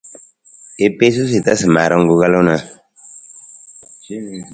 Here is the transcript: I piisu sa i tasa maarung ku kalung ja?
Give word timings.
I 0.85 0.87
piisu 0.97 1.21
sa 1.29 1.35
i 1.39 1.41
tasa 1.45 1.65
maarung 1.75 2.05
ku 2.09 2.15
kalung 2.21 2.49
ja? 2.51 2.57